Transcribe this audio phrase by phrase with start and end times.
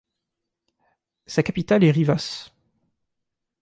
[1.27, 2.49] Sa capitale est Rivas.